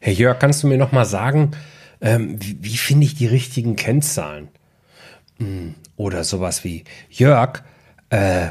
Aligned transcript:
Herr 0.00 0.12
Jörg, 0.12 0.38
kannst 0.38 0.62
du 0.62 0.66
mir 0.66 0.78
noch 0.78 0.92
mal 0.92 1.04
sagen, 1.04 1.52
ähm, 2.00 2.36
wie, 2.40 2.58
wie 2.60 2.76
finde 2.76 3.06
ich 3.06 3.14
die 3.14 3.26
richtigen 3.26 3.76
Kennzahlen? 3.76 4.48
Hm, 5.38 5.74
oder 5.96 6.24
sowas 6.24 6.64
wie, 6.64 6.84
Jörg, 7.10 7.62
äh, 8.10 8.48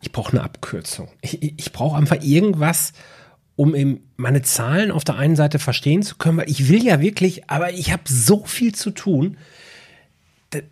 ich 0.00 0.12
brauche 0.12 0.32
eine 0.32 0.42
Abkürzung. 0.42 1.08
Ich, 1.20 1.42
ich 1.42 1.72
brauche 1.72 1.96
einfach 1.96 2.22
irgendwas, 2.22 2.92
um 3.56 3.74
eben 3.74 4.00
meine 4.16 4.42
Zahlen 4.42 4.90
auf 4.90 5.04
der 5.04 5.16
einen 5.16 5.36
Seite 5.36 5.58
verstehen 5.58 6.02
zu 6.02 6.16
können, 6.16 6.38
weil 6.38 6.50
ich 6.50 6.68
will 6.68 6.84
ja 6.84 7.00
wirklich, 7.00 7.48
aber 7.48 7.72
ich 7.72 7.92
habe 7.92 8.02
so 8.06 8.44
viel 8.44 8.74
zu 8.74 8.90
tun. 8.90 9.36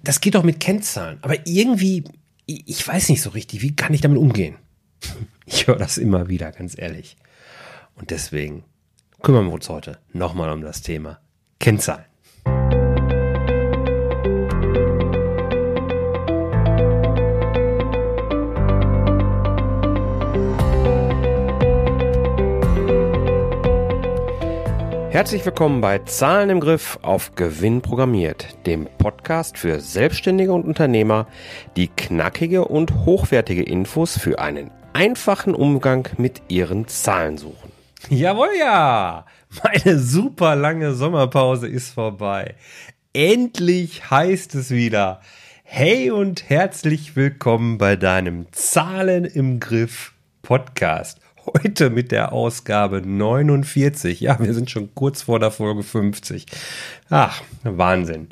Das 0.03 0.21
geht 0.21 0.35
doch 0.35 0.43
mit 0.43 0.61
Kennzahlen. 0.61 1.19
Aber 1.23 1.47
irgendwie, 1.47 2.05
ich 2.47 2.87
weiß 2.87 3.09
nicht 3.09 3.23
so 3.23 3.31
richtig, 3.31 3.63
wie 3.63 3.75
kann 3.75 3.95
ich 3.95 4.01
damit 4.01 4.19
umgehen? 4.19 4.57
Ich 5.53 5.67
höre 5.67 5.79
das 5.79 5.99
immer 5.99 6.29
wieder, 6.29 6.53
ganz 6.53 6.79
ehrlich. 6.79 7.17
Und 7.97 8.13
deswegen 8.13 8.63
kümmern 9.23 9.47
wir 9.47 9.55
uns 9.55 9.69
heute 9.69 9.99
nochmal 10.13 10.51
um 10.51 10.63
das 10.63 10.83
Thema 10.83 11.19
Kennzahlen. 11.59 12.05
Herzlich 25.11 25.45
willkommen 25.45 25.81
bei 25.81 25.99
Zahlen 25.99 26.51
im 26.51 26.61
Griff 26.61 26.99
auf 27.03 27.35
Gewinn 27.35 27.83
programmiert, 27.83 28.57
dem 28.65 28.89
Podcast 28.97 29.59
für 29.59 29.81
Selbstständige 29.81 30.53
und 30.53 30.65
Unternehmer, 30.65 31.27
die 31.77 31.89
knackige 31.89 32.65
und 32.65 33.05
hochwertige 33.05 33.65
Infos 33.65 34.17
für 34.17 34.39
einen 34.39 34.71
einfachen 34.93 35.55
Umgang 35.55 36.09
mit 36.17 36.41
ihren 36.49 36.87
Zahlen 36.87 37.39
suchen. 37.39 37.70
Jawohl, 38.09 38.49
ja! 38.59 39.27
Meine 39.63 39.99
super 39.99 40.57
lange 40.57 40.95
Sommerpause 40.95 41.69
ist 41.69 41.91
vorbei. 41.93 42.55
Endlich 43.13 44.11
heißt 44.11 44.55
es 44.55 44.71
wieder. 44.71 45.21
Hey 45.65 46.11
und 46.11 46.49
herzlich 46.49 47.15
willkommen 47.15 47.79
bei 47.79 47.97
deinem 47.97 48.47
Zahlen 48.53 49.25
im 49.25 49.61
Griff 49.61 50.13
Podcast. 50.43 51.21
Heute 51.45 51.91
mit 51.91 52.11
der 52.11 52.33
Ausgabe 52.33 53.03
49. 53.03 54.21
Ja, 54.21 54.41
wir 54.41 54.55
sind 54.55 54.71
schon 54.71 54.95
kurz 54.95 55.23
vor 55.23 55.39
der 55.39 55.51
Folge 55.51 55.83
50. 55.83 56.47
Ach, 57.11 57.43
Wahnsinn. 57.65 58.31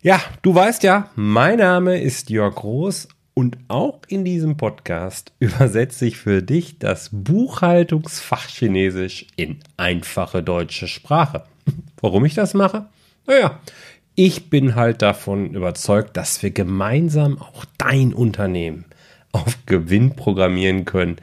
Ja, 0.00 0.20
du 0.42 0.54
weißt 0.54 0.82
ja, 0.84 1.10
mein 1.16 1.58
Name 1.58 2.00
ist 2.00 2.30
Jörg 2.30 2.54
Groß 2.54 3.08
und 3.40 3.56
auch 3.68 4.02
in 4.06 4.22
diesem 4.22 4.58
Podcast 4.58 5.32
übersetze 5.38 6.04
ich 6.04 6.18
für 6.18 6.42
dich 6.42 6.78
das 6.78 7.08
Buchhaltungsfach 7.10 8.46
Chinesisch 8.48 9.28
in 9.34 9.60
einfache 9.78 10.42
deutsche 10.42 10.86
Sprache. 10.86 11.44
Warum 12.02 12.26
ich 12.26 12.34
das 12.34 12.52
mache? 12.52 12.90
Naja, 13.26 13.58
ich 14.14 14.50
bin 14.50 14.74
halt 14.74 15.00
davon 15.00 15.54
überzeugt, 15.54 16.18
dass 16.18 16.42
wir 16.42 16.50
gemeinsam 16.50 17.40
auch 17.40 17.64
dein 17.78 18.12
Unternehmen 18.12 18.84
auf 19.32 19.56
Gewinn 19.64 20.16
programmieren 20.16 20.84
können, 20.84 21.16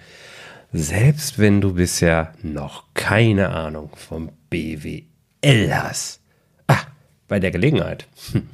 selbst 0.74 1.38
wenn 1.38 1.62
du 1.62 1.76
bisher 1.76 2.34
noch 2.42 2.86
keine 2.96 3.50
Ahnung 3.50 3.92
vom 3.96 4.32
BWL 4.50 5.72
hast. 5.72 6.22
Ah, 6.66 6.82
bei 7.28 7.40
der 7.40 7.52
Gelegenheit. 7.52 8.08
Hm. 8.32 8.50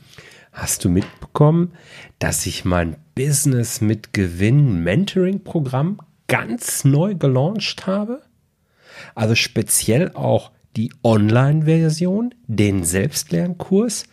Hast 0.54 0.86
du 0.86 0.90
mitbekommen, 0.90 1.74
dass 2.20 2.46
ich 2.46 2.64
mein 2.64 2.96
Business 3.16 3.82
mit 3.82 4.14
Gewinn 4.14 4.84
Mentoring 4.84 5.44
Programm 5.44 5.98
ganz 6.28 6.86
neu 6.86 7.16
gelauncht 7.16 7.88
habe? 7.88 8.22
Also 9.16 9.34
speziell 9.34 10.12
auch 10.14 10.52
die 10.76 10.94
Online-Version, 11.04 12.36
den 12.46 12.84
Selbstlernkurs. 12.84 14.04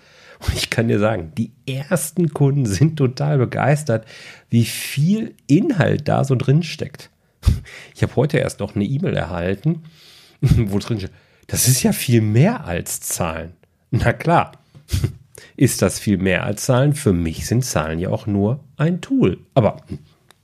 Und 0.40 0.56
ich 0.56 0.70
kann 0.70 0.88
dir 0.88 0.98
sagen, 0.98 1.32
die 1.36 1.52
ersten 1.66 2.30
Kunden 2.30 2.64
sind 2.64 2.96
total 2.96 3.36
begeistert, 3.36 4.06
wie 4.48 4.64
viel 4.64 5.34
Inhalt 5.46 6.08
da 6.08 6.24
so 6.24 6.34
drin 6.34 6.62
steckt. 6.62 7.10
Ich 7.94 8.02
habe 8.02 8.16
heute 8.16 8.38
erst 8.38 8.60
noch 8.60 8.74
eine 8.74 8.84
E-Mail 8.84 9.14
erhalten, 9.14 9.82
wo 10.40 10.78
drin 10.78 11.00
steht, 11.00 11.12
das 11.48 11.68
ist 11.68 11.82
ja 11.82 11.92
viel 11.92 12.22
mehr 12.22 12.64
als 12.64 13.00
Zahlen. 13.00 13.52
Na 13.90 14.14
klar, 14.14 14.52
ist 15.56 15.82
das 15.82 15.98
viel 15.98 16.18
mehr 16.18 16.44
als 16.44 16.64
Zahlen. 16.64 16.94
Für 16.94 17.12
mich 17.12 17.46
sind 17.46 17.64
Zahlen 17.64 17.98
ja 17.98 18.10
auch 18.10 18.26
nur 18.26 18.60
ein 18.76 19.00
Tool. 19.00 19.38
Aber 19.54 19.78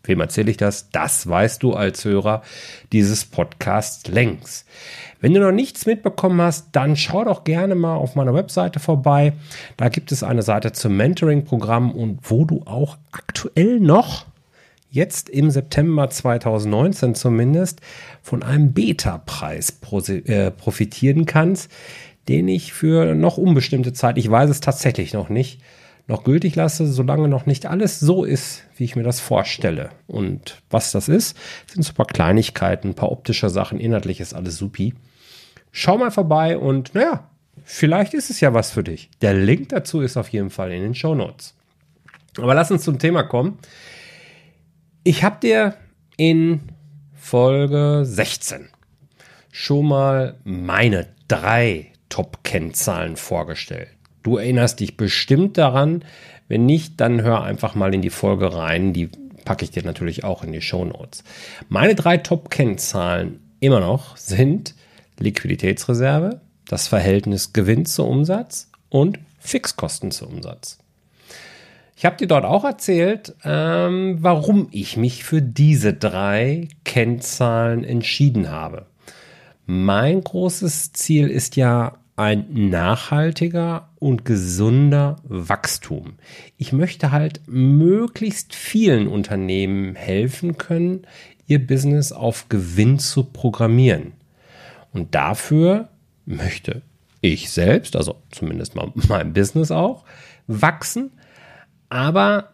wem 0.04 0.20
erzähle 0.20 0.50
ich 0.50 0.56
das? 0.56 0.90
Das 0.90 1.28
weißt 1.28 1.62
du 1.62 1.74
als 1.74 2.04
Hörer 2.04 2.42
dieses 2.92 3.24
Podcasts 3.24 4.08
längst. 4.08 4.66
Wenn 5.20 5.34
du 5.34 5.40
noch 5.40 5.52
nichts 5.52 5.86
mitbekommen 5.86 6.40
hast, 6.40 6.68
dann 6.72 6.96
schau 6.96 7.24
doch 7.24 7.44
gerne 7.44 7.74
mal 7.74 7.94
auf 7.96 8.14
meiner 8.14 8.34
Webseite 8.34 8.80
vorbei. 8.80 9.32
Da 9.76 9.88
gibt 9.88 10.12
es 10.12 10.22
eine 10.22 10.42
Seite 10.42 10.72
zum 10.72 10.96
Mentoring-Programm 10.96 11.90
und 11.90 12.20
wo 12.22 12.44
du 12.44 12.62
auch 12.66 12.98
aktuell 13.12 13.80
noch 13.80 14.26
jetzt 14.90 15.28
im 15.28 15.50
September 15.50 16.08
2019 16.08 17.14
zumindest 17.14 17.80
von 18.22 18.42
einem 18.42 18.72
Beta-Preis 18.72 19.78
äh, 20.08 20.50
profitieren 20.50 21.26
kannst 21.26 21.70
den 22.28 22.48
ich 22.48 22.72
für 22.72 23.14
noch 23.14 23.36
unbestimmte 23.36 23.92
Zeit, 23.92 24.18
ich 24.18 24.30
weiß 24.30 24.50
es 24.50 24.60
tatsächlich 24.60 25.12
noch 25.12 25.28
nicht, 25.28 25.60
noch 26.08 26.24
gültig 26.24 26.54
lasse, 26.54 26.86
solange 26.86 27.28
noch 27.28 27.46
nicht 27.46 27.66
alles 27.66 27.98
so 27.98 28.24
ist, 28.24 28.62
wie 28.76 28.84
ich 28.84 28.96
mir 28.96 29.02
das 29.02 29.20
vorstelle. 29.20 29.90
Und 30.06 30.62
was 30.70 30.92
das 30.92 31.08
ist, 31.08 31.36
sind 31.66 31.82
so 31.82 31.92
ein 31.92 31.96
paar 31.96 32.06
Kleinigkeiten, 32.06 32.90
ein 32.90 32.94
paar 32.94 33.10
optische 33.10 33.50
Sachen, 33.50 33.80
inhaltlich 33.80 34.20
ist 34.20 34.34
alles 34.34 34.56
supi. 34.56 34.94
Schau 35.72 35.98
mal 35.98 36.10
vorbei 36.10 36.58
und 36.58 36.94
naja, 36.94 37.28
vielleicht 37.64 38.14
ist 38.14 38.30
es 38.30 38.40
ja 38.40 38.54
was 38.54 38.70
für 38.70 38.84
dich. 38.84 39.10
Der 39.20 39.34
Link 39.34 39.70
dazu 39.70 40.00
ist 40.00 40.16
auf 40.16 40.28
jeden 40.28 40.50
Fall 40.50 40.72
in 40.72 40.82
den 40.82 40.94
Show 40.94 41.14
Notes. 41.14 41.54
Aber 42.38 42.54
lass 42.54 42.70
uns 42.70 42.84
zum 42.84 42.98
Thema 42.98 43.24
kommen. 43.24 43.58
Ich 45.02 45.24
habe 45.24 45.38
dir 45.40 45.74
in 46.16 46.60
Folge 47.14 48.02
16 48.04 48.68
schon 49.50 49.88
mal 49.88 50.38
meine 50.44 51.08
drei 51.28 51.92
Top-Kennzahlen 52.08 53.16
vorgestellt. 53.16 53.88
Du 54.22 54.36
erinnerst 54.38 54.80
dich 54.80 54.96
bestimmt 54.96 55.56
daran. 55.58 56.04
Wenn 56.48 56.66
nicht, 56.66 57.00
dann 57.00 57.22
hör 57.22 57.42
einfach 57.42 57.74
mal 57.74 57.94
in 57.94 58.02
die 58.02 58.10
Folge 58.10 58.54
rein. 58.54 58.92
Die 58.92 59.08
packe 59.44 59.64
ich 59.64 59.70
dir 59.70 59.84
natürlich 59.84 60.24
auch 60.24 60.42
in 60.42 60.52
die 60.52 60.60
Show 60.60 60.84
Notes. 60.84 61.24
Meine 61.68 61.94
drei 61.94 62.18
Top-Kennzahlen 62.18 63.40
immer 63.60 63.80
noch 63.80 64.16
sind 64.16 64.74
Liquiditätsreserve, 65.18 66.40
das 66.66 66.88
Verhältnis 66.88 67.52
Gewinn 67.52 67.86
zu 67.86 68.04
Umsatz 68.04 68.70
und 68.88 69.18
Fixkosten 69.38 70.10
zu 70.10 70.26
Umsatz. 70.26 70.78
Ich 71.96 72.04
habe 72.04 72.16
dir 72.16 72.26
dort 72.26 72.44
auch 72.44 72.64
erzählt, 72.64 73.34
ähm, 73.42 74.18
warum 74.20 74.68
ich 74.70 74.98
mich 74.98 75.24
für 75.24 75.40
diese 75.40 75.94
drei 75.94 76.68
Kennzahlen 76.84 77.84
entschieden 77.84 78.50
habe. 78.50 78.86
Mein 79.66 80.22
großes 80.22 80.92
Ziel 80.92 81.28
ist 81.28 81.56
ja 81.56 81.98
ein 82.14 82.70
nachhaltiger 82.70 83.90
und 83.98 84.24
gesunder 84.24 85.16
Wachstum. 85.24 86.14
Ich 86.56 86.72
möchte 86.72 87.10
halt 87.10 87.40
möglichst 87.46 88.54
vielen 88.54 89.08
Unternehmen 89.08 89.96
helfen 89.96 90.56
können, 90.56 91.04
ihr 91.48 91.66
Business 91.66 92.12
auf 92.12 92.48
Gewinn 92.48 93.00
zu 93.00 93.24
programmieren. 93.24 94.12
Und 94.92 95.16
dafür 95.16 95.88
möchte 96.26 96.82
ich 97.20 97.50
selbst, 97.50 97.96
also 97.96 98.22
zumindest 98.30 98.76
mal 98.76 98.92
mein 99.08 99.32
Business 99.32 99.72
auch, 99.72 100.04
wachsen, 100.46 101.10
aber 101.88 102.52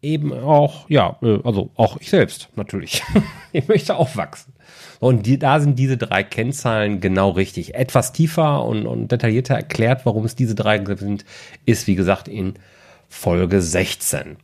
eben 0.00 0.32
auch, 0.32 0.88
ja, 0.88 1.18
äh, 1.22 1.40
also 1.44 1.70
auch 1.76 1.98
ich 2.00 2.08
selbst 2.08 2.48
natürlich. 2.56 3.02
ich 3.52 3.68
möchte 3.68 3.96
auch 3.96 4.16
wachsen. 4.16 4.53
Und 5.00 5.26
die, 5.26 5.38
da 5.38 5.60
sind 5.60 5.78
diese 5.78 5.96
drei 5.96 6.22
Kennzahlen 6.22 7.00
genau 7.00 7.30
richtig. 7.30 7.74
Etwas 7.74 8.12
tiefer 8.12 8.64
und, 8.64 8.86
und 8.86 9.12
detaillierter 9.12 9.54
erklärt, 9.54 10.06
warum 10.06 10.24
es 10.24 10.34
diese 10.36 10.54
drei 10.54 10.84
sind, 10.96 11.24
ist 11.66 11.86
wie 11.86 11.94
gesagt 11.94 12.28
in 12.28 12.54
Folge 13.08 13.60
16. 13.60 14.36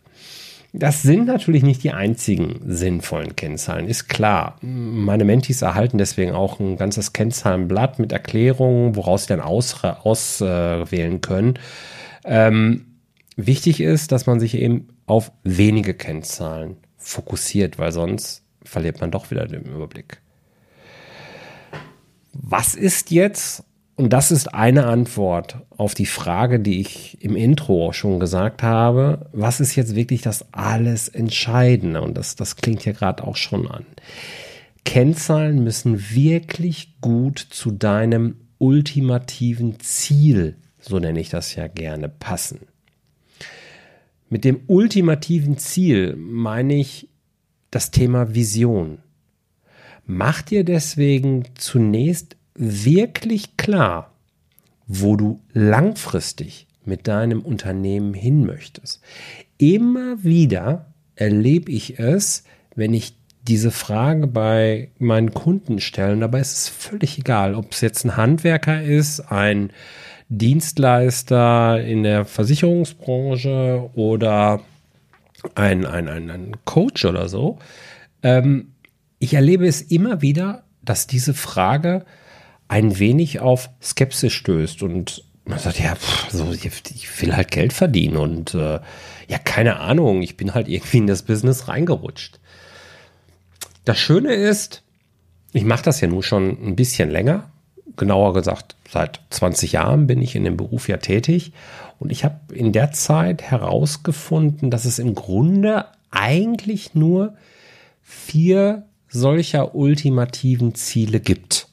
Das 0.72 1.02
sind 1.02 1.26
natürlich 1.26 1.64
nicht 1.64 1.82
die 1.82 1.90
einzigen 1.90 2.60
sinnvollen 2.64 3.34
Kennzahlen, 3.34 3.88
ist 3.88 4.08
klar. 4.08 4.56
Meine 4.60 5.24
Mentis 5.24 5.62
erhalten 5.62 5.98
deswegen 5.98 6.32
auch 6.32 6.60
ein 6.60 6.76
ganzes 6.76 7.12
Kennzahlenblatt 7.12 7.98
mit 7.98 8.12
Erklärungen, 8.12 8.94
woraus 8.94 9.22
sie 9.22 9.36
dann 9.36 9.40
auswählen 9.40 11.16
äh, 11.16 11.18
können. 11.18 11.54
Ähm, 12.24 12.86
wichtig 13.36 13.80
ist, 13.80 14.12
dass 14.12 14.26
man 14.26 14.38
sich 14.38 14.54
eben 14.54 14.88
auf 15.06 15.32
wenige 15.42 15.92
Kennzahlen 15.92 16.76
fokussiert, 16.98 17.78
weil 17.80 17.90
sonst 17.90 18.44
verliert 18.64 19.00
man 19.00 19.10
doch 19.10 19.30
wieder 19.30 19.46
den 19.46 19.64
Überblick. 19.64 20.20
Was 22.32 22.74
ist 22.74 23.10
jetzt, 23.10 23.64
und 23.96 24.12
das 24.12 24.30
ist 24.30 24.54
eine 24.54 24.86
Antwort 24.86 25.58
auf 25.76 25.94
die 25.94 26.06
Frage, 26.06 26.60
die 26.60 26.80
ich 26.80 27.22
im 27.22 27.36
Intro 27.36 27.92
schon 27.92 28.20
gesagt 28.20 28.62
habe, 28.62 29.28
was 29.32 29.60
ist 29.60 29.76
jetzt 29.76 29.94
wirklich 29.94 30.22
das 30.22 30.52
alles 30.52 31.08
Entscheidende? 31.08 32.00
Und 32.02 32.16
das, 32.16 32.36
das 32.36 32.56
klingt 32.56 32.84
ja 32.84 32.92
gerade 32.92 33.24
auch 33.24 33.36
schon 33.36 33.68
an. 33.68 33.84
Kennzahlen 34.84 35.62
müssen 35.62 36.14
wirklich 36.14 37.00
gut 37.00 37.38
zu 37.38 37.70
deinem 37.70 38.36
ultimativen 38.58 39.80
Ziel, 39.80 40.56
so 40.78 40.98
nenne 40.98 41.20
ich 41.20 41.28
das 41.28 41.54
ja 41.54 41.66
gerne, 41.66 42.08
passen. 42.08 42.60
Mit 44.28 44.44
dem 44.44 44.60
ultimativen 44.68 45.58
Ziel 45.58 46.14
meine 46.16 46.74
ich 46.74 47.09
das 47.70 47.90
Thema 47.90 48.34
Vision. 48.34 48.98
Mach 50.06 50.42
dir 50.42 50.64
deswegen 50.64 51.44
zunächst 51.54 52.36
wirklich 52.54 53.56
klar, 53.56 54.12
wo 54.86 55.16
du 55.16 55.40
langfristig 55.52 56.66
mit 56.84 57.06
deinem 57.06 57.42
Unternehmen 57.42 58.14
hin 58.14 58.44
möchtest. 58.44 59.00
Immer 59.58 60.24
wieder 60.24 60.92
erlebe 61.14 61.70
ich 61.70 61.98
es, 61.98 62.44
wenn 62.74 62.94
ich 62.94 63.14
diese 63.42 63.70
Frage 63.70 64.26
bei 64.26 64.90
meinen 64.98 65.32
Kunden 65.32 65.80
stelle. 65.80 66.12
Und 66.14 66.20
dabei 66.20 66.40
ist 66.40 66.56
es 66.56 66.68
völlig 66.68 67.18
egal, 67.18 67.54
ob 67.54 67.72
es 67.72 67.80
jetzt 67.80 68.04
ein 68.04 68.16
Handwerker 68.16 68.82
ist, 68.82 69.20
ein 69.20 69.72
Dienstleister 70.28 71.82
in 71.82 72.02
der 72.02 72.24
Versicherungsbranche 72.24 73.90
oder 73.94 74.60
ein, 75.54 75.86
ein, 75.86 76.08
ein, 76.08 76.30
ein 76.30 76.56
Coach 76.64 77.04
oder 77.04 77.28
so. 77.28 77.58
Ähm, 78.22 78.72
ich 79.18 79.34
erlebe 79.34 79.66
es 79.66 79.82
immer 79.82 80.22
wieder, 80.22 80.64
dass 80.82 81.06
diese 81.06 81.34
Frage 81.34 82.04
ein 82.68 82.98
wenig 82.98 83.40
auf 83.40 83.70
Skepsis 83.82 84.32
stößt 84.32 84.82
und 84.82 85.24
man 85.44 85.58
sagt, 85.58 85.80
ja, 85.80 85.94
pff, 85.94 86.30
so, 86.30 86.52
ich 86.52 87.22
will 87.22 87.36
halt 87.36 87.50
Geld 87.50 87.72
verdienen 87.72 88.16
und 88.16 88.54
äh, 88.54 88.80
ja, 89.28 89.38
keine 89.44 89.80
Ahnung, 89.80 90.22
ich 90.22 90.36
bin 90.36 90.54
halt 90.54 90.68
irgendwie 90.68 90.98
in 90.98 91.06
das 91.06 91.22
Business 91.22 91.68
reingerutscht. 91.68 92.40
Das 93.84 93.98
Schöne 93.98 94.34
ist, 94.34 94.82
ich 95.52 95.64
mache 95.64 95.82
das 95.82 96.00
ja 96.00 96.08
nun 96.08 96.22
schon 96.22 96.50
ein 96.64 96.76
bisschen 96.76 97.10
länger. 97.10 97.50
Genauer 97.96 98.32
gesagt, 98.34 98.76
seit 98.88 99.20
20 99.30 99.72
Jahren 99.72 100.06
bin 100.06 100.22
ich 100.22 100.36
in 100.36 100.44
dem 100.44 100.56
Beruf 100.56 100.88
ja 100.88 100.96
tätig. 100.96 101.52
Und 101.98 102.10
ich 102.10 102.24
habe 102.24 102.54
in 102.54 102.72
der 102.72 102.92
Zeit 102.92 103.42
herausgefunden, 103.42 104.70
dass 104.70 104.84
es 104.84 104.98
im 104.98 105.14
Grunde 105.14 105.86
eigentlich 106.10 106.94
nur 106.94 107.34
vier 108.02 108.84
solcher 109.08 109.74
ultimativen 109.74 110.74
Ziele 110.74 111.20
gibt. 111.20 111.68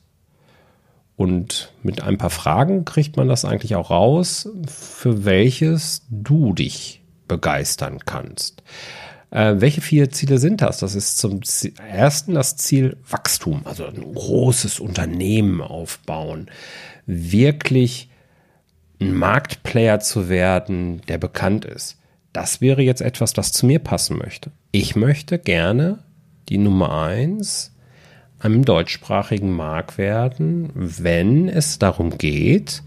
Und 1.16 1.74
mit 1.82 2.04
ein 2.04 2.18
paar 2.18 2.30
Fragen 2.30 2.86
kriegt 2.86 3.18
man 3.18 3.28
das 3.28 3.44
eigentlich 3.44 3.76
auch 3.76 3.90
raus, 3.90 4.50
für 4.68 5.26
welches 5.26 6.04
du 6.10 6.54
dich 6.54 7.02
begeistern 7.28 8.00
kannst. 8.06 8.62
Äh, 9.30 9.56
welche 9.58 9.82
vier 9.82 10.10
Ziele 10.10 10.38
sind 10.38 10.62
das? 10.62 10.80
Das 10.80 10.96
ist 10.96 11.18
zum 11.18 11.42
ersten 11.90 12.34
das 12.34 12.56
Ziel 12.58 12.98
Wachstum, 13.10 13.62
also 13.66 13.86
ein 13.86 14.14
großes 14.14 14.80
Unternehmen 14.80 15.62
aufbauen, 15.62 16.50
wirklich 17.06 18.10
ein 19.00 19.14
Marktplayer 19.14 20.00
zu 20.00 20.30
werden, 20.30 21.02
der 21.08 21.18
bekannt 21.18 21.66
ist. 21.66 21.98
Das 22.34 22.62
wäre 22.62 22.82
jetzt 22.82 23.02
etwas, 23.02 23.34
das 23.34 23.52
zu 23.52 23.66
mir 23.66 23.80
passen 23.80 24.18
möchte. 24.18 24.52
Ich 24.72 24.96
möchte 24.96 25.40
gerne 25.40 26.04
die 26.50 26.58
Nummer 26.58 27.04
eins 27.04 27.74
einem 28.40 28.64
deutschsprachigen 28.64 29.52
Markt 29.52 29.98
werden, 29.98 30.70
wenn 30.74 31.50
es 31.50 31.80
darum 31.80 32.18
geht, 32.18 32.84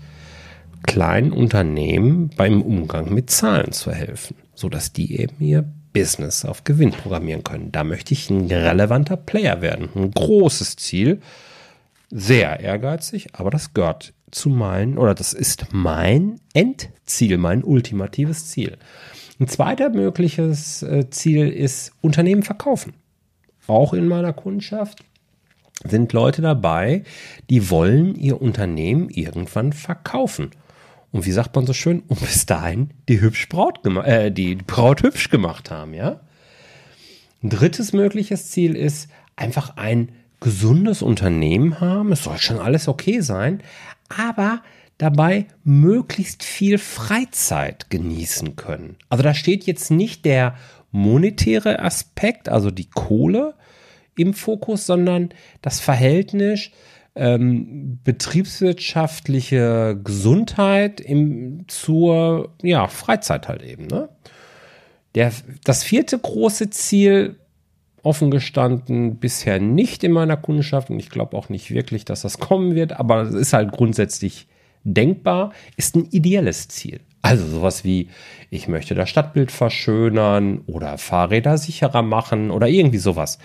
kleinen 0.84 1.32
Unternehmen 1.32 2.30
beim 2.36 2.62
Umgang 2.62 3.12
mit 3.12 3.30
Zahlen 3.30 3.72
zu 3.72 3.92
helfen, 3.92 4.36
sodass 4.54 4.92
die 4.92 5.20
eben 5.20 5.36
ihr 5.40 5.64
Business 5.92 6.44
auf 6.44 6.64
Gewinn 6.64 6.92
programmieren 6.92 7.44
können. 7.44 7.72
Da 7.72 7.84
möchte 7.84 8.14
ich 8.14 8.30
ein 8.30 8.46
relevanter 8.46 9.16
Player 9.16 9.60
werden. 9.60 9.88
Ein 9.94 10.10
großes 10.10 10.76
Ziel. 10.76 11.20
Sehr 12.10 12.60
ehrgeizig, 12.60 13.28
aber 13.34 13.50
das 13.50 13.72
gehört 13.72 14.12
zu 14.30 14.48
meinen, 14.48 14.98
oder 14.98 15.14
das 15.14 15.32
ist 15.32 15.66
mein 15.72 16.40
Endziel, 16.54 17.38
mein 17.38 17.62
ultimatives 17.62 18.48
Ziel. 18.48 18.76
Ein 19.38 19.48
zweiter 19.48 19.90
mögliches 19.90 20.82
äh, 20.82 21.08
Ziel 21.10 21.48
ist 21.48 21.92
Unternehmen 22.00 22.42
verkaufen. 22.42 22.94
Auch 23.66 23.94
in 23.94 24.06
meiner 24.06 24.32
Kundschaft 24.32 25.04
sind 25.84 26.12
Leute 26.12 26.42
dabei, 26.42 27.04
die 27.48 27.70
wollen 27.70 28.14
ihr 28.14 28.42
Unternehmen 28.42 29.08
irgendwann 29.08 29.72
verkaufen. 29.72 30.50
Und 31.12 31.26
wie 31.26 31.32
sagt 31.32 31.54
man 31.56 31.66
so 31.66 31.72
schön, 31.72 32.00
und 32.08 32.20
bis 32.20 32.46
dahin 32.46 32.90
die 33.08 33.20
hübsch 33.20 33.48
Braut 33.48 33.84
äh, 33.86 34.30
die 34.30 34.54
Braut 34.56 35.02
hübsch 35.02 35.30
gemacht 35.30 35.70
haben, 35.70 35.94
ja? 35.94 36.20
Ein 37.42 37.50
drittes 37.50 37.92
mögliches 37.92 38.50
Ziel 38.50 38.76
ist 38.76 39.08
einfach 39.34 39.76
ein 39.76 40.12
gesundes 40.40 41.02
Unternehmen 41.02 41.80
haben. 41.80 42.12
Es 42.12 42.24
soll 42.24 42.38
schon 42.38 42.58
alles 42.58 42.86
okay 42.88 43.20
sein, 43.20 43.62
aber 44.08 44.62
dabei 44.98 45.46
möglichst 45.64 46.44
viel 46.44 46.76
Freizeit 46.76 47.88
genießen 47.88 48.56
können. 48.56 48.96
Also 49.08 49.22
da 49.22 49.32
steht 49.32 49.64
jetzt 49.64 49.90
nicht 49.90 50.24
der 50.26 50.56
monetäre 50.92 51.80
Aspekt, 51.80 52.48
also 52.48 52.70
die 52.70 52.90
Kohle 52.90 53.54
im 54.16 54.34
Fokus, 54.34 54.86
sondern 54.86 55.30
das 55.62 55.80
Verhältnis 55.80 56.70
ähm, 57.14 57.98
betriebswirtschaftliche 58.04 59.98
Gesundheit 60.02 61.00
im, 61.00 61.64
zur 61.68 62.50
ja, 62.62 62.86
Freizeit 62.88 63.48
halt 63.48 63.62
eben. 63.62 63.86
Ne? 63.86 64.08
Der, 65.14 65.32
das 65.64 65.82
vierte 65.82 66.18
große 66.18 66.70
Ziel, 66.70 67.36
offen 68.02 68.30
gestanden, 68.30 69.16
bisher 69.16 69.60
nicht 69.60 70.04
in 70.04 70.12
meiner 70.12 70.36
Kundschaft 70.36 70.90
und 70.90 70.98
ich 70.98 71.10
glaube 71.10 71.36
auch 71.36 71.48
nicht 71.48 71.70
wirklich, 71.70 72.04
dass 72.04 72.22
das 72.22 72.38
kommen 72.38 72.74
wird, 72.74 72.98
aber 72.98 73.22
es 73.22 73.34
ist 73.34 73.52
halt 73.52 73.72
grundsätzlich 73.72 74.46
denkbar, 74.84 75.52
ist 75.76 75.96
ein 75.96 76.06
ideelles 76.10 76.68
Ziel. 76.68 77.00
Also 77.22 77.46
sowas 77.46 77.84
wie, 77.84 78.08
ich 78.48 78.66
möchte 78.66 78.94
das 78.94 79.10
Stadtbild 79.10 79.50
verschönern 79.50 80.62
oder 80.66 80.96
Fahrräder 80.96 81.58
sicherer 81.58 82.00
machen 82.00 82.50
oder 82.50 82.66
irgendwie 82.66 82.96
sowas. 82.96 83.38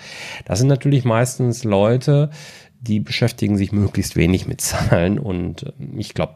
Das 0.46 0.60
sind 0.60 0.70
natürlich 0.70 1.04
meistens 1.04 1.66
Leute, 1.66 2.30
die 2.88 3.00
beschäftigen 3.00 3.58
sich 3.58 3.72
möglichst 3.72 4.16
wenig 4.16 4.48
mit 4.48 4.62
Zahlen 4.62 5.20
und 5.20 5.64
äh, 5.64 5.72
ich 5.98 6.14
glaube, 6.14 6.36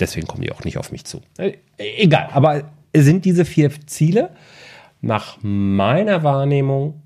deswegen 0.00 0.26
kommen 0.26 0.42
die 0.42 0.52
auch 0.52 0.64
nicht 0.64 0.78
auf 0.78 0.92
mich 0.92 1.04
zu. 1.04 1.20
Äh, 1.38 1.54
egal, 1.78 2.28
aber 2.32 2.70
sind 2.94 3.24
diese 3.24 3.44
vier 3.44 3.70
Ziele 3.86 4.30
nach 5.00 5.38
meiner 5.42 6.22
Wahrnehmung, 6.22 7.02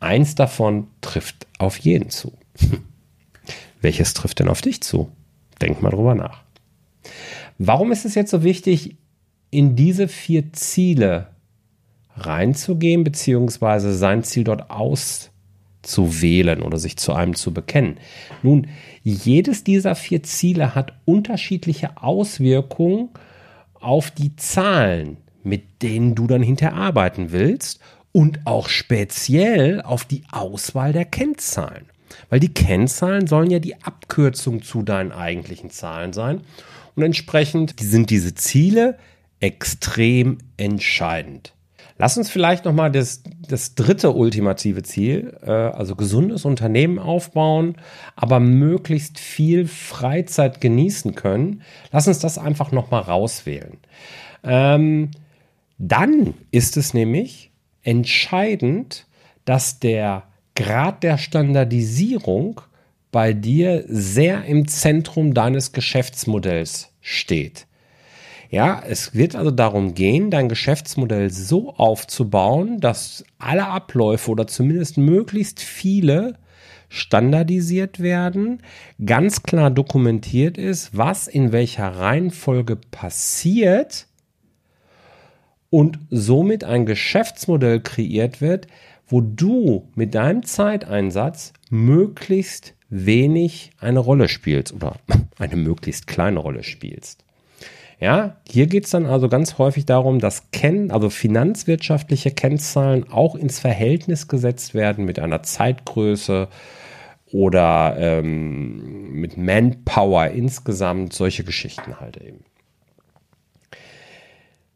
eins 0.00 0.34
davon 0.34 0.88
trifft 1.00 1.46
auf 1.58 1.78
jeden 1.78 2.10
zu. 2.10 2.32
Welches 3.80 4.14
trifft 4.14 4.40
denn 4.40 4.48
auf 4.48 4.60
dich 4.60 4.82
zu? 4.82 5.10
Denk 5.60 5.82
mal 5.82 5.90
drüber 5.90 6.14
nach. 6.14 6.42
Warum 7.58 7.92
ist 7.92 8.04
es 8.04 8.14
jetzt 8.14 8.30
so 8.30 8.42
wichtig, 8.42 8.96
in 9.50 9.76
diese 9.76 10.08
vier 10.08 10.52
Ziele 10.52 11.28
reinzugehen, 12.16 13.04
beziehungsweise 13.04 13.94
sein 13.94 14.22
Ziel 14.24 14.44
dort 14.44 14.70
auszuprobieren? 14.70 15.37
Zu 15.88 16.20
wählen 16.20 16.62
oder 16.62 16.78
sich 16.78 16.96
zu 16.96 17.12
einem 17.12 17.34
zu 17.34 17.52
bekennen. 17.52 17.96
Nun, 18.42 18.68
jedes 19.02 19.64
dieser 19.64 19.94
vier 19.94 20.22
Ziele 20.22 20.74
hat 20.74 20.92
unterschiedliche 21.04 21.96
Auswirkungen 22.02 23.08
auf 23.74 24.10
die 24.10 24.36
Zahlen, 24.36 25.16
mit 25.42 25.82
denen 25.82 26.14
du 26.14 26.26
dann 26.26 26.42
hinterher 26.42 26.76
arbeiten 26.76 27.32
willst 27.32 27.80
und 28.12 28.40
auch 28.44 28.68
speziell 28.68 29.80
auf 29.82 30.04
die 30.04 30.24
Auswahl 30.30 30.92
der 30.92 31.04
Kennzahlen. 31.04 31.86
Weil 32.30 32.40
die 32.40 32.52
Kennzahlen 32.52 33.26
sollen 33.26 33.50
ja 33.50 33.58
die 33.58 33.82
Abkürzung 33.82 34.62
zu 34.62 34.82
deinen 34.82 35.12
eigentlichen 35.12 35.70
Zahlen 35.70 36.12
sein. 36.12 36.40
Und 36.96 37.02
entsprechend 37.02 37.74
sind 37.78 38.10
diese 38.10 38.34
Ziele 38.34 38.98
extrem 39.40 40.38
entscheidend. 40.56 41.52
Lass 41.98 42.16
uns 42.16 42.30
vielleicht 42.30 42.64
nochmal 42.64 42.92
das, 42.92 43.22
das 43.48 43.74
dritte 43.74 44.12
ultimative 44.12 44.84
Ziel, 44.84 45.36
äh, 45.44 45.50
also 45.50 45.96
gesundes 45.96 46.44
Unternehmen 46.44 47.00
aufbauen, 47.00 47.74
aber 48.14 48.38
möglichst 48.38 49.18
viel 49.18 49.66
Freizeit 49.66 50.60
genießen 50.60 51.16
können. 51.16 51.62
Lass 51.90 52.06
uns 52.06 52.20
das 52.20 52.38
einfach 52.38 52.70
nochmal 52.70 53.02
rauswählen. 53.02 53.78
Ähm, 54.44 55.10
dann 55.78 56.34
ist 56.52 56.76
es 56.76 56.94
nämlich 56.94 57.50
entscheidend, 57.82 59.06
dass 59.44 59.80
der 59.80 60.24
Grad 60.54 61.02
der 61.02 61.18
Standardisierung 61.18 62.60
bei 63.10 63.32
dir 63.32 63.84
sehr 63.88 64.44
im 64.44 64.68
Zentrum 64.68 65.34
deines 65.34 65.72
Geschäftsmodells 65.72 66.92
steht. 67.00 67.66
Ja, 68.50 68.82
es 68.86 69.14
wird 69.14 69.36
also 69.36 69.50
darum 69.50 69.94
gehen, 69.94 70.30
dein 70.30 70.48
Geschäftsmodell 70.48 71.30
so 71.30 71.74
aufzubauen, 71.74 72.80
dass 72.80 73.24
alle 73.38 73.66
Abläufe 73.66 74.30
oder 74.30 74.46
zumindest 74.46 74.96
möglichst 74.96 75.60
viele 75.60 76.34
standardisiert 76.88 78.00
werden, 78.00 78.62
ganz 79.04 79.42
klar 79.42 79.70
dokumentiert 79.70 80.56
ist, 80.56 80.96
was 80.96 81.28
in 81.28 81.52
welcher 81.52 81.88
Reihenfolge 81.88 82.76
passiert 82.76 84.06
und 85.68 85.98
somit 86.08 86.64
ein 86.64 86.86
Geschäftsmodell 86.86 87.80
kreiert 87.80 88.40
wird, 88.40 88.66
wo 89.06 89.20
du 89.20 89.88
mit 89.94 90.14
deinem 90.14 90.42
Zeiteinsatz 90.42 91.52
möglichst 91.68 92.74
wenig 92.88 93.72
eine 93.78 93.98
Rolle 93.98 94.28
spielst 94.28 94.72
oder 94.72 94.96
eine 95.38 95.56
möglichst 95.56 96.06
kleine 96.06 96.38
Rolle 96.38 96.62
spielst. 96.62 97.27
Ja, 98.00 98.36
hier 98.48 98.68
geht 98.68 98.84
es 98.84 98.90
dann 98.90 99.06
also 99.06 99.28
ganz 99.28 99.58
häufig 99.58 99.84
darum, 99.84 100.20
dass 100.20 100.52
Ken, 100.52 100.92
also 100.92 101.10
finanzwirtschaftliche 101.10 102.30
Kennzahlen 102.30 103.10
auch 103.10 103.34
ins 103.34 103.58
Verhältnis 103.58 104.28
gesetzt 104.28 104.72
werden 104.74 105.04
mit 105.04 105.18
einer 105.18 105.42
Zeitgröße 105.42 106.48
oder 107.32 107.96
ähm, 107.98 109.10
mit 109.12 109.36
Manpower 109.36 110.28
insgesamt, 110.28 111.12
solche 111.12 111.42
Geschichten 111.42 111.98
halt 111.98 112.16
eben. 112.18 112.44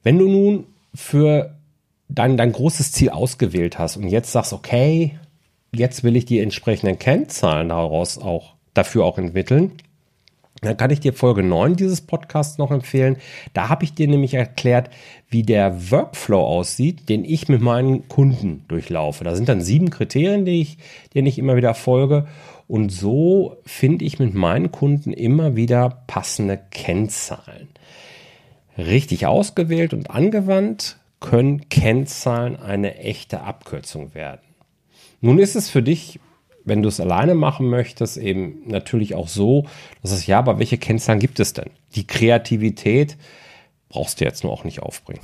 Wenn 0.02 0.18
du 0.18 0.28
nun 0.28 0.66
für 0.92 1.56
dein, 2.08 2.36
dein 2.36 2.52
großes 2.52 2.90
Ziel 2.90 3.10
ausgewählt 3.10 3.78
hast 3.78 3.96
und 3.96 4.08
jetzt 4.08 4.32
sagst, 4.32 4.52
okay, 4.52 5.18
jetzt 5.72 6.02
will 6.02 6.16
ich 6.16 6.24
die 6.24 6.40
entsprechenden 6.40 6.98
Kennzahlen 6.98 7.68
daraus 7.68 8.18
auch 8.18 8.54
dafür 8.74 9.04
auch 9.04 9.16
entwickeln, 9.16 9.72
dann 10.62 10.76
kann 10.76 10.90
ich 10.90 11.00
dir 11.00 11.12
Folge 11.12 11.42
9 11.42 11.74
dieses 11.74 12.00
Podcasts 12.00 12.56
noch 12.56 12.70
empfehlen. 12.70 13.16
Da 13.52 13.68
habe 13.68 13.84
ich 13.84 13.94
dir 13.94 14.06
nämlich 14.06 14.34
erklärt, 14.34 14.90
wie 15.28 15.42
der 15.42 15.90
Workflow 15.90 16.40
aussieht, 16.40 17.08
den 17.08 17.24
ich 17.24 17.48
mit 17.48 17.60
meinen 17.60 18.08
Kunden 18.08 18.64
durchlaufe. 18.68 19.24
Da 19.24 19.34
sind 19.34 19.48
dann 19.48 19.60
sieben 19.60 19.90
Kriterien, 19.90 20.44
die 20.44 20.60
ich, 20.60 20.78
denen 21.14 21.26
ich 21.26 21.38
immer 21.38 21.56
wieder 21.56 21.74
folge. 21.74 22.26
Und 22.68 22.90
so 22.90 23.56
finde 23.66 24.04
ich 24.04 24.20
mit 24.20 24.34
meinen 24.34 24.70
Kunden 24.70 25.12
immer 25.12 25.56
wieder 25.56 26.04
passende 26.06 26.60
Kennzahlen. 26.70 27.68
Richtig 28.78 29.26
ausgewählt 29.26 29.92
und 29.92 30.10
angewandt 30.10 30.96
können 31.18 31.68
Kennzahlen 31.70 32.56
eine 32.56 32.96
echte 32.98 33.42
Abkürzung 33.42 34.14
werden. 34.14 34.40
Nun 35.20 35.38
ist 35.38 35.56
es 35.56 35.70
für 35.70 35.82
dich 35.82 36.20
wenn 36.64 36.82
du 36.82 36.88
es 36.88 37.00
alleine 37.00 37.34
machen 37.34 37.68
möchtest, 37.68 38.16
eben 38.16 38.62
natürlich 38.66 39.14
auch 39.14 39.28
so, 39.28 39.66
dass 40.02 40.12
es 40.12 40.26
ja, 40.26 40.38
aber 40.38 40.58
welche 40.58 40.78
Kennzahlen 40.78 41.18
gibt 41.18 41.40
es 41.40 41.52
denn? 41.52 41.70
Die 41.94 42.06
Kreativität 42.06 43.16
brauchst 43.88 44.20
du 44.20 44.24
jetzt 44.24 44.42
nur 44.42 44.52
auch 44.52 44.64
nicht 44.64 44.80
aufbringen. 44.80 45.20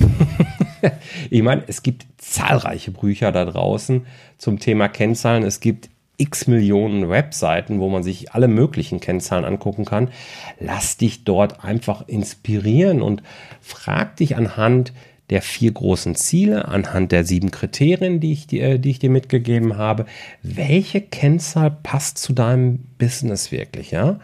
ich 1.30 1.42
meine, 1.42 1.64
es 1.66 1.82
gibt 1.82 2.06
zahlreiche 2.18 2.90
Bücher 2.90 3.32
da 3.32 3.44
draußen 3.44 4.06
zum 4.36 4.58
Thema 4.58 4.88
Kennzahlen. 4.88 5.42
Es 5.42 5.60
gibt 5.60 5.88
x 6.18 6.48
Millionen 6.48 7.08
Webseiten, 7.08 7.80
wo 7.80 7.88
man 7.88 8.02
sich 8.02 8.32
alle 8.32 8.48
möglichen 8.48 9.00
Kennzahlen 9.00 9.44
angucken 9.44 9.84
kann. 9.84 10.10
Lass 10.58 10.96
dich 10.96 11.24
dort 11.24 11.64
einfach 11.64 12.06
inspirieren 12.08 13.00
und 13.00 13.22
frag 13.60 14.16
dich 14.16 14.36
anhand 14.36 14.92
der 15.30 15.42
vier 15.42 15.72
großen 15.72 16.14
Ziele 16.14 16.68
anhand 16.68 17.12
der 17.12 17.24
sieben 17.24 17.50
Kriterien, 17.50 18.20
die 18.20 18.32
ich 18.32 18.46
dir, 18.46 18.78
die 18.78 18.90
ich 18.90 18.98
dir 18.98 19.10
mitgegeben 19.10 19.76
habe. 19.76 20.06
Welche 20.42 21.00
Kennzahl 21.00 21.70
passt 21.70 22.18
zu 22.18 22.32
deinem 22.32 22.84
Business 22.98 23.52
wirklich, 23.52 23.90
ja? 23.90 24.20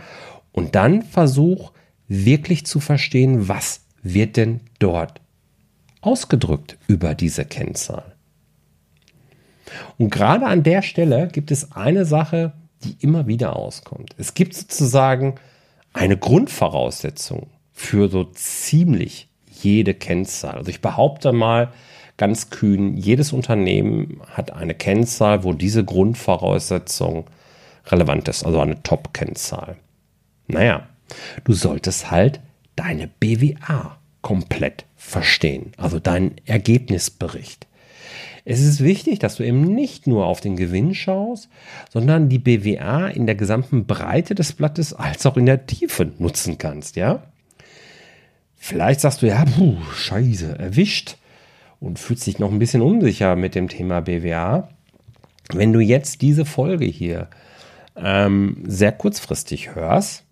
Und 0.53 0.75
dann 0.75 1.03
versuch 1.03 1.73
wirklich 2.09 2.65
zu 2.65 2.81
verstehen, 2.81 3.49
was 3.49 3.81
wird 4.03 4.37
denn 4.37 4.61
dort 4.79 5.21
ausgedrückt 6.01 6.79
über 6.87 7.15
diese 7.15 7.45
Kennzahl. 7.45 8.15
Und 9.99 10.11
gerade 10.11 10.47
an 10.47 10.63
der 10.63 10.83
Stelle 10.83 11.29
gibt 11.29 11.51
es 11.51 11.73
eine 11.73 12.05
Sache, 12.05 12.53
die 12.85 12.97
immer 13.01 13.27
wieder 13.27 13.57
auskommt. 13.57 14.15
Es 14.19 14.35
gibt 14.35 14.55
sozusagen 14.55 15.37
eine 15.93 16.17
Grundvoraussetzung 16.17 17.49
für 17.73 18.09
so 18.09 18.25
ziemlich 18.25 19.29
jede 19.65 19.95
Kennzahl. 19.95 20.57
Also 20.57 20.71
ich 20.71 20.81
behaupte 20.81 21.33
mal 21.33 21.73
ganz 22.17 22.51
kühn, 22.51 22.97
jedes 22.97 23.33
Unternehmen 23.33 24.21
hat 24.31 24.53
eine 24.53 24.75
Kennzahl, 24.75 25.43
wo 25.45 25.53
diese 25.53 25.85
Grundvoraussetzung 25.85 27.27
relevant 27.87 28.29
ist, 28.29 28.45
also 28.45 28.61
eine 28.61 28.83
Top-Kennzahl. 28.83 29.77
Naja, 30.47 30.87
du 31.45 31.53
solltest 31.53 32.11
halt 32.11 32.41
deine 32.77 33.09
BWA 33.09 33.99
komplett 34.23 34.85
verstehen, 34.97 35.73
also 35.77 35.99
deinen 35.99 36.37
Ergebnisbericht. 36.47 37.67
Es 38.47 38.61
ist 38.61 38.83
wichtig, 38.83 39.19
dass 39.21 39.37
du 39.37 39.43
eben 39.43 39.63
nicht 39.63 40.07
nur 40.07 40.27
auf 40.27 40.41
den 40.41 40.57
Gewinn 40.57 40.95
schaust, 40.95 41.49
sondern 41.91 42.29
die 42.29 42.39
BWA 42.39 43.09
in 43.09 43.27
der 43.27 43.37
gesamten 43.37 43.87
Breite 43.87 44.35
des 44.35 44.53
Blattes 44.53 44.93
als 44.93 45.25
auch 45.25 45.39
in 45.39 45.47
der 45.47 45.67
Tiefe 45.67 46.13
nutzen 46.19 46.59
kannst, 46.59 46.97
ja? 46.97 47.23
Vielleicht 48.67 49.01
sagst 49.01 49.21
du, 49.21 49.27
ja, 49.27 49.45
puh, 49.45 49.77
scheiße, 49.95 50.59
erwischt 50.59 51.19
und 51.81 51.99
fühlst 51.99 52.27
dich 52.27 52.39
noch 52.39 52.51
ein 52.51 52.59
bisschen 52.59 52.81
unsicher 52.81 53.37
mit 53.37 53.55
dem 53.55 53.69
Thema 53.69 54.01
BWA. 54.01 54.71
Wenn 55.53 55.75
du 55.75 55.81
jetzt 55.81 56.23
diese 56.23 56.47
Folge 56.47 56.87
hier 56.87 57.29
ähm, 57.95 58.57
sehr 58.65 58.93
kurzfristig 58.93 59.75
hörst 59.75 60.25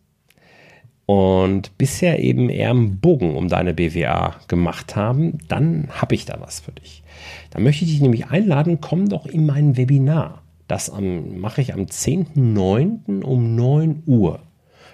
und 1.05 1.77
bisher 1.77 2.21
eben 2.21 2.49
eher 2.49 2.71
einen 2.71 3.01
Bogen 3.01 3.37
um 3.37 3.49
deine 3.49 3.75
BWA 3.75 4.37
gemacht 4.49 4.97
haben, 4.97 5.37
dann 5.49 5.89
habe 5.91 6.15
ich 6.15 6.25
da 6.25 6.41
was 6.41 6.61
für 6.61 6.73
dich. 6.73 7.03
Da 7.51 7.61
möchte 7.61 7.85
ich 7.85 7.91
dich 7.91 8.01
nämlich 8.01 8.29
einladen, 8.29 8.81
komm 8.81 9.11
doch 9.11 9.27
in 9.27 9.45
mein 9.45 9.77
Webinar. 9.77 10.41
Das 10.69 10.91
mache 10.91 11.61
ich 11.61 11.75
am 11.75 11.83
10.09. 11.83 13.25
um 13.25 13.57
9 13.57 14.05
Uhr. 14.07 14.41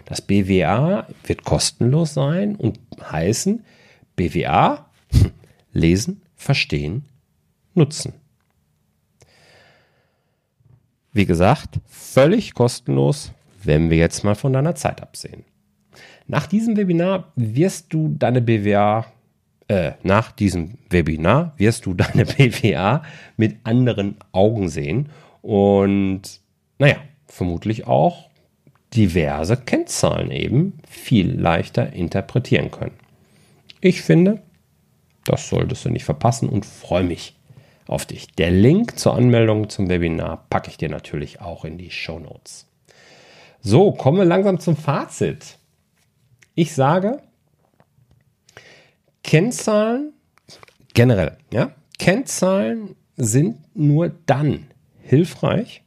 Das 0.09 0.23
BWA 0.23 1.07
wird 1.27 1.45
kostenlos 1.45 2.15
sein 2.15 2.57
und 2.57 2.81
heißen 2.99 3.63
BWA 4.17 4.87
lesen, 5.75 6.23
verstehen, 6.35 7.05
nutzen. 7.75 8.15
Wie 11.13 11.27
gesagt, 11.27 11.79
völlig 11.87 12.55
kostenlos, 12.55 13.33
wenn 13.63 13.91
wir 13.91 13.99
jetzt 13.99 14.25
mal 14.25 14.35
von 14.35 14.55
deiner 14.55 14.75
Zeit 14.75 15.03
absehen. 15.03 15.45
Nach 16.27 16.47
diesem 16.47 16.79
Webinar 16.79 17.31
wirst 17.37 17.93
du 17.93 18.15
deine 18.19 18.41
BWA, 18.41 19.05
äh, 19.69 19.93
nach 20.05 20.33
diesem 20.33 20.79
Webinar 20.89 21.53
wirst 21.59 21.85
du 21.85 21.93
deine 21.93 22.25
BWA 22.25 23.03
mit 23.37 23.59
anderen 23.65 24.17
Augen 24.33 24.71
sehen 24.71 25.11
und 25.43 26.41
naja, 26.79 26.97
vermutlich 27.27 27.87
auch 27.87 28.28
diverse 28.95 29.57
Kennzahlen 29.57 30.31
eben 30.31 30.79
viel 30.89 31.39
leichter 31.39 31.93
interpretieren 31.93 32.71
können. 32.71 32.97
Ich 33.81 34.03
finde, 34.03 34.43
das 35.25 35.49
solltest 35.49 35.85
du 35.85 35.91
nicht 35.91 36.05
verpassen 36.05 36.49
und 36.49 36.65
freue 36.65 37.05
mich 37.05 37.37
auf 37.87 38.07
dich. 38.07 38.29
Der 38.33 38.51
Link 38.51 38.99
zur 38.99 39.15
Anmeldung 39.15 39.69
zum 39.69 39.89
Webinar 39.89 40.47
packe 40.51 40.71
ich 40.71 40.77
dir 40.77 40.89
natürlich 40.89 41.41
auch 41.41 41.65
in 41.65 41.79
die 41.79 41.91
Show 41.91 42.19
Notes. 42.19 42.67
So, 43.61 43.93
kommen 43.93 44.19
wir 44.19 44.25
langsam 44.25 44.61
zum 44.61 44.77
Fazit. 44.77 45.59
Ich 46.55 46.75
sage, 46.75 47.23
Kennzahlen 49.23 50.15
generell, 50.95 51.37
ja, 51.53 51.73
Kennzahlen 51.99 52.97
sind 53.17 53.59
nur 53.77 54.09
dann 54.27 54.67
hilfreich, 55.03 55.83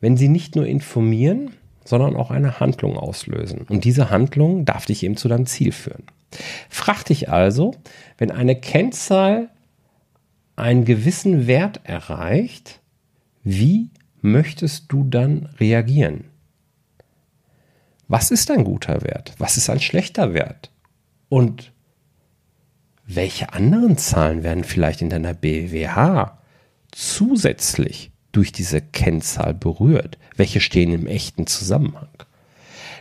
wenn 0.00 0.16
sie 0.16 0.28
nicht 0.28 0.56
nur 0.56 0.66
informieren, 0.66 1.52
sondern 1.86 2.16
auch 2.16 2.30
eine 2.30 2.60
Handlung 2.60 2.96
auslösen. 2.96 3.62
Und 3.68 3.84
diese 3.84 4.10
Handlung 4.10 4.64
darf 4.64 4.86
dich 4.86 5.02
eben 5.02 5.16
zu 5.16 5.28
deinem 5.28 5.46
Ziel 5.46 5.72
führen. 5.72 6.04
Frag 6.68 7.04
dich 7.04 7.30
also, 7.30 7.74
wenn 8.18 8.30
eine 8.30 8.56
Kennzahl 8.56 9.48
einen 10.56 10.84
gewissen 10.84 11.46
Wert 11.46 11.80
erreicht, 11.84 12.80
wie 13.44 13.90
möchtest 14.20 14.86
du 14.88 15.04
dann 15.04 15.48
reagieren? 15.60 16.24
Was 18.08 18.30
ist 18.30 18.50
ein 18.50 18.64
guter 18.64 19.02
Wert? 19.02 19.34
Was 19.38 19.56
ist 19.56 19.70
ein 19.70 19.80
schlechter 19.80 20.34
Wert? 20.34 20.70
Und 21.28 21.72
welche 23.04 23.52
anderen 23.52 23.96
Zahlen 23.98 24.42
werden 24.42 24.64
vielleicht 24.64 25.02
in 25.02 25.10
deiner 25.10 25.34
BWH 25.34 26.38
zusätzlich 26.90 28.10
durch 28.36 28.52
diese 28.52 28.82
Kennzahl 28.82 29.54
berührt? 29.54 30.18
Welche 30.36 30.60
stehen 30.60 30.92
im 30.92 31.06
echten 31.06 31.46
Zusammenhang? 31.46 32.08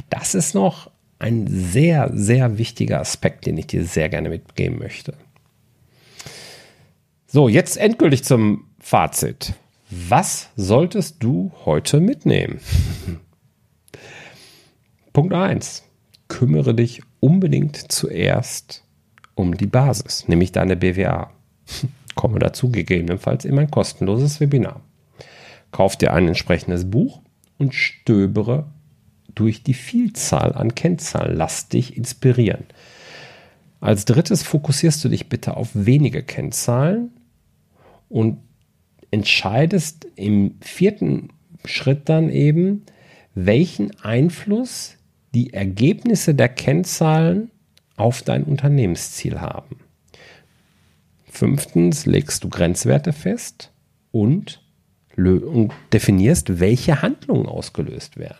Das 0.09 0.33
ist 0.33 0.55
noch 0.55 0.89
ein 1.19 1.47
sehr, 1.47 2.09
sehr 2.13 2.57
wichtiger 2.57 3.01
Aspekt, 3.01 3.45
den 3.45 3.57
ich 3.57 3.67
dir 3.67 3.83
sehr 3.83 4.07
gerne 4.07 4.29
mitgeben 4.29 4.79
möchte. 4.79 5.13
So, 7.27 7.49
jetzt 7.49 7.75
endgültig 7.75 8.23
zum 8.23 8.65
Fazit. 8.79 9.53
Was 9.89 10.49
solltest 10.55 11.21
du 11.21 11.51
heute 11.65 11.99
mitnehmen? 11.99 12.59
Punkt 15.13 15.33
1. 15.33 15.83
Kümmere 16.29 16.73
dich 16.73 17.01
unbedingt 17.19 17.91
zuerst 17.91 18.83
um 19.35 19.57
die 19.57 19.67
Basis, 19.67 20.27
nämlich 20.29 20.53
deine 20.53 20.77
BWA. 20.77 21.31
Komme 22.15 22.39
dazu 22.39 22.69
gegebenenfalls 22.71 23.43
in 23.43 23.55
mein 23.55 23.69
kostenloses 23.69 24.39
Webinar. 24.39 24.81
Kauf 25.75 25.97
dir 25.97 26.13
ein 26.13 26.29
entsprechendes 26.29 26.89
Buch 26.89 27.19
und 27.57 27.75
stöbere 27.75 28.71
durch 29.27 29.61
die 29.61 29.73
Vielzahl 29.73 30.53
an 30.53 30.73
Kennzahlen. 30.73 31.35
Lass 31.35 31.67
dich 31.67 31.97
inspirieren. 31.97 32.63
Als 33.81 34.05
drittes 34.05 34.41
fokussierst 34.41 35.03
du 35.03 35.09
dich 35.09 35.27
bitte 35.27 35.57
auf 35.57 35.71
wenige 35.73 36.23
Kennzahlen 36.23 37.11
und 38.07 38.37
entscheidest 39.11 40.07
im 40.15 40.55
vierten 40.61 41.33
Schritt 41.65 42.07
dann 42.07 42.29
eben, 42.29 42.85
welchen 43.33 43.99
Einfluss 43.99 44.95
die 45.33 45.51
Ergebnisse 45.51 46.35
der 46.35 46.47
Kennzahlen 46.47 47.51
auf 47.97 48.21
dein 48.21 48.45
Unternehmensziel 48.45 49.41
haben. 49.41 49.81
Fünftens 51.25 52.05
legst 52.05 52.45
du 52.45 52.49
Grenzwerte 52.49 53.11
fest 53.11 53.73
und, 54.13 54.64
und 55.17 55.71
definierst, 55.93 56.59
welche 56.59 57.01
Handlungen 57.01 57.45
ausgelöst 57.45 58.17
werden. 58.17 58.37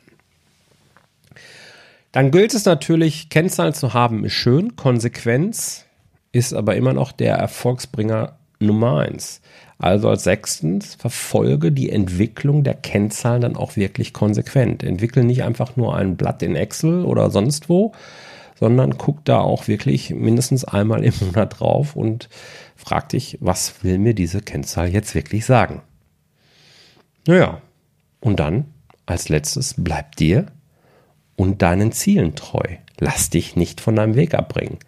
Dann 2.12 2.32
gilt 2.32 2.53
es 2.53 2.63
natürlich, 2.65 3.29
Kennzahlen 3.29 3.74
zu 3.74 3.94
haben, 3.94 4.24
ist 4.24 4.34
schön. 4.34 4.75
Konsequenz 4.77 5.86
ist 6.32 6.53
aber 6.53 6.75
immer 6.75 6.94
noch 6.94 7.12
der 7.12 7.36
Erfolgsbringer 7.36 8.38
Nummer 8.60 9.00
eins. 9.00 9.41
Also 9.77 10.10
als 10.10 10.24
sechstens, 10.24 10.96
verfolge 10.96 11.72
die 11.72 11.89
Entwicklung 11.89 12.63
der 12.63 12.75
Kennzahlen 12.75 13.41
dann 13.41 13.58
auch 13.58 13.75
wirklich 13.75 14.13
konsequent. 14.13 14.84
Entwickle 14.84 15.25
nicht 15.25 15.44
einfach 15.44 15.75
nur 15.75 15.96
ein 15.96 16.15
Blatt 16.15 16.41
in 16.41 16.55
Excel 16.55 17.03
oder 17.03 17.29
sonst 17.29 17.67
wo, 17.67 17.91
sondern 18.58 18.98
guck 18.98 19.25
da 19.25 19.39
auch 19.39 19.67
wirklich 19.67 20.12
mindestens 20.12 20.63
einmal 20.63 21.03
im 21.03 21.13
Monat 21.20 21.60
drauf 21.60 21.96
und 21.96 22.29
frag 22.77 23.10
dich, 23.10 23.38
was 23.41 23.84
will 23.84 23.98
mir 23.98 24.13
diese 24.13 24.41
Kennzahl 24.41 24.88
jetzt 24.88 25.15
wirklich 25.15 25.46
sagen? 25.46 25.82
Naja, 27.27 27.62
und 28.20 28.39
dann 28.39 28.65
als 29.05 29.29
letztes 29.29 29.75
bleib 29.77 30.15
dir 30.15 30.48
und 31.36 31.62
deinen 31.62 31.91
Zielen 31.91 32.36
treu. 32.36 32.77
Lass 33.00 33.29
dich 33.29 33.55
nicht 33.55 33.82
von 33.82 33.96
deinem 33.96 34.15
Weg 34.15 34.34
abbringen. 34.34 34.79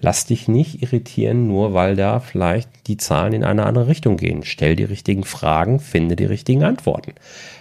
Lass 0.00 0.24
dich 0.24 0.48
nicht 0.48 0.82
irritieren, 0.82 1.46
nur 1.46 1.74
weil 1.74 1.94
da 1.94 2.20
vielleicht 2.20 2.86
die 2.86 2.96
Zahlen 2.96 3.34
in 3.34 3.44
eine 3.44 3.66
andere 3.66 3.86
Richtung 3.86 4.16
gehen. 4.16 4.44
Stell 4.44 4.74
die 4.74 4.84
richtigen 4.84 5.24
Fragen, 5.24 5.78
finde 5.78 6.16
die 6.16 6.24
richtigen 6.24 6.64
Antworten. 6.64 7.12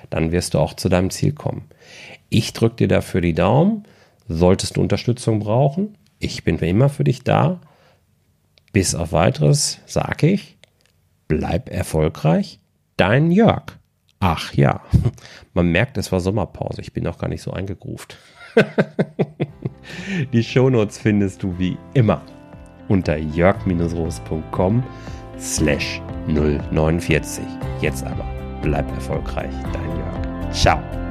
Dann 0.09 0.31
wirst 0.31 0.53
du 0.53 0.59
auch 0.59 0.73
zu 0.73 0.87
deinem 0.87 1.09
Ziel 1.09 1.33
kommen. 1.33 1.65
Ich 2.29 2.53
drücke 2.53 2.77
dir 2.77 2.87
dafür 2.87 3.19
die 3.19 3.33
Daumen. 3.33 3.83
Solltest 4.29 4.77
du 4.77 4.81
Unterstützung 4.81 5.39
brauchen, 5.39 5.97
ich 6.19 6.43
bin 6.43 6.59
immer 6.59 6.89
für 6.89 7.03
dich 7.03 7.23
da. 7.23 7.59
Bis 8.71 8.93
auf 8.93 9.11
weiteres 9.11 9.79
sage 9.85 10.27
ich, 10.27 10.57
bleib 11.27 11.69
erfolgreich. 11.69 12.59
Dein 12.97 13.31
Jörg. 13.31 13.78
Ach 14.19 14.53
ja, 14.53 14.81
man 15.53 15.71
merkt, 15.71 15.97
es 15.97 16.11
war 16.11 16.19
Sommerpause. 16.19 16.81
Ich 16.81 16.93
bin 16.93 17.03
noch 17.03 17.17
gar 17.17 17.29
nicht 17.29 17.41
so 17.41 17.51
eingegruft. 17.51 18.17
Die 20.33 20.43
Shownotes 20.43 20.97
findest 20.97 21.43
du 21.43 21.57
wie 21.57 21.77
immer 21.93 22.21
unter 22.89 23.17
jörg-roos.com 23.17 24.83
slash 25.39 26.01
049. 26.27 27.43
Jetzt 27.81 28.03
aber 28.05 28.25
bleib 28.61 28.89
erfolgreich, 28.91 29.53
dein 29.71 29.97
Jörg. 29.97 30.51
Ciao. 30.53 31.08